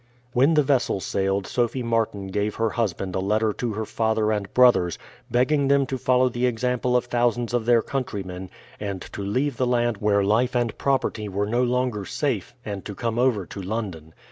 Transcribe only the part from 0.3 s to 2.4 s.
When the vessel sailed Sophie Martin